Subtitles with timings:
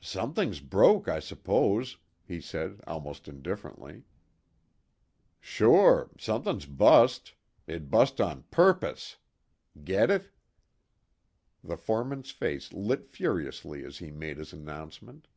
[0.00, 4.02] "Something broke, I s'pose," he said almost indifferently.
[5.38, 6.10] "Sure.
[6.18, 7.34] Suthin' bust.
[7.68, 9.18] It bust on purpose.
[9.84, 10.30] Get it?"
[11.62, 15.28] The foreman's face lit furiously as he made his announcement.